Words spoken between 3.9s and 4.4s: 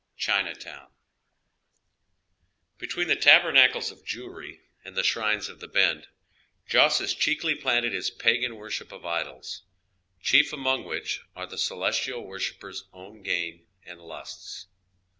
of Je